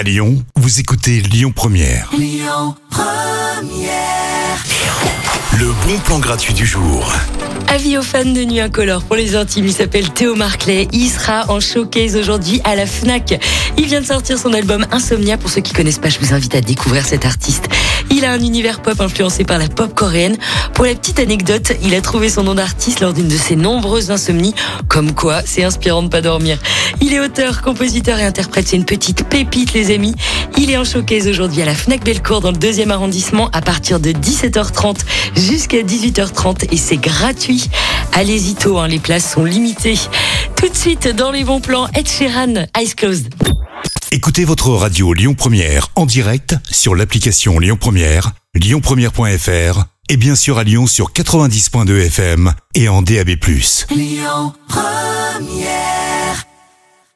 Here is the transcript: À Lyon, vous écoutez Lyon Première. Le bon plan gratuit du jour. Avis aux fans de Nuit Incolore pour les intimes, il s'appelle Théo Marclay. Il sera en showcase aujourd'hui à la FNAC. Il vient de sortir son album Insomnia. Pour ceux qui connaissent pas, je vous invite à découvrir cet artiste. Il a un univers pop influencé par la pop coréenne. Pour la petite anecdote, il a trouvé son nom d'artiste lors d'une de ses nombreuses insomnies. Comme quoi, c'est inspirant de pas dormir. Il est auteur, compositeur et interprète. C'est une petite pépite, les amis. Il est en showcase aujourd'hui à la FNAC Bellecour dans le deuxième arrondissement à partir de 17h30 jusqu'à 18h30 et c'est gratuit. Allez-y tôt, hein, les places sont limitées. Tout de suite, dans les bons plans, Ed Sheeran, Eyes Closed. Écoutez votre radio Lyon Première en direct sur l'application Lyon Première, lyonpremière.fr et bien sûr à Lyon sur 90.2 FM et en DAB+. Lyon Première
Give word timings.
À 0.00 0.02
Lyon, 0.02 0.42
vous 0.56 0.80
écoutez 0.80 1.20
Lyon 1.20 1.52
Première. 1.54 2.10
Le 5.58 5.66
bon 5.86 5.98
plan 6.06 6.18
gratuit 6.18 6.54
du 6.54 6.64
jour. 6.64 7.12
Avis 7.68 7.98
aux 7.98 8.02
fans 8.02 8.24
de 8.24 8.44
Nuit 8.44 8.60
Incolore 8.60 9.02
pour 9.02 9.14
les 9.14 9.36
intimes, 9.36 9.66
il 9.66 9.74
s'appelle 9.74 10.10
Théo 10.10 10.34
Marclay. 10.34 10.88
Il 10.92 11.10
sera 11.10 11.50
en 11.50 11.60
showcase 11.60 12.16
aujourd'hui 12.16 12.62
à 12.64 12.76
la 12.76 12.86
FNAC. 12.86 13.38
Il 13.76 13.84
vient 13.84 14.00
de 14.00 14.06
sortir 14.06 14.38
son 14.38 14.54
album 14.54 14.86
Insomnia. 14.90 15.36
Pour 15.36 15.50
ceux 15.50 15.60
qui 15.60 15.74
connaissent 15.74 15.98
pas, 15.98 16.08
je 16.08 16.18
vous 16.18 16.32
invite 16.32 16.54
à 16.54 16.62
découvrir 16.62 17.04
cet 17.04 17.26
artiste. 17.26 17.68
Il 18.10 18.24
a 18.24 18.32
un 18.32 18.40
univers 18.40 18.82
pop 18.82 19.00
influencé 19.00 19.44
par 19.44 19.58
la 19.58 19.68
pop 19.68 19.94
coréenne. 19.94 20.36
Pour 20.74 20.84
la 20.84 20.94
petite 20.94 21.20
anecdote, 21.20 21.72
il 21.82 21.94
a 21.94 22.00
trouvé 22.00 22.28
son 22.28 22.42
nom 22.42 22.54
d'artiste 22.54 23.00
lors 23.00 23.12
d'une 23.12 23.28
de 23.28 23.36
ses 23.36 23.54
nombreuses 23.54 24.10
insomnies. 24.10 24.54
Comme 24.88 25.12
quoi, 25.12 25.42
c'est 25.44 25.62
inspirant 25.62 26.02
de 26.02 26.08
pas 26.08 26.22
dormir. 26.22 26.58
Il 27.00 27.14
est 27.14 27.20
auteur, 27.20 27.62
compositeur 27.62 28.18
et 28.18 28.24
interprète. 28.24 28.68
C'est 28.68 28.76
une 28.76 28.84
petite 28.84 29.24
pépite, 29.24 29.72
les 29.72 29.94
amis. 29.94 30.14
Il 30.58 30.70
est 30.70 30.76
en 30.76 30.84
showcase 30.84 31.26
aujourd'hui 31.28 31.62
à 31.62 31.64
la 31.64 31.74
FNAC 31.74 32.04
Bellecour 32.04 32.40
dans 32.40 32.50
le 32.50 32.56
deuxième 32.58 32.90
arrondissement 32.90 33.48
à 33.52 33.62
partir 33.62 34.00
de 34.00 34.10
17h30 34.10 34.98
jusqu'à 35.36 35.82
18h30 35.82 36.68
et 36.70 36.76
c'est 36.76 36.98
gratuit. 36.98 37.68
Allez-y 38.12 38.54
tôt, 38.54 38.78
hein, 38.78 38.88
les 38.88 38.98
places 38.98 39.32
sont 39.32 39.44
limitées. 39.44 39.98
Tout 40.56 40.68
de 40.68 40.76
suite, 40.76 41.08
dans 41.08 41.30
les 41.30 41.44
bons 41.44 41.60
plans, 41.60 41.88
Ed 41.94 42.08
Sheeran, 42.08 42.66
Eyes 42.78 42.94
Closed. 42.94 43.34
Écoutez 44.12 44.44
votre 44.44 44.70
radio 44.70 45.14
Lyon 45.14 45.34
Première 45.34 45.88
en 45.94 46.04
direct 46.04 46.56
sur 46.70 46.94
l'application 46.94 47.58
Lyon 47.58 47.78
Première, 47.80 48.32
lyonpremière.fr 48.54 49.84
et 50.08 50.16
bien 50.16 50.34
sûr 50.34 50.58
à 50.58 50.64
Lyon 50.64 50.86
sur 50.86 51.12
90.2 51.12 52.06
FM 52.06 52.52
et 52.74 52.88
en 52.88 53.02
DAB+. 53.02 53.30
Lyon 53.90 54.52
Première 54.68 55.49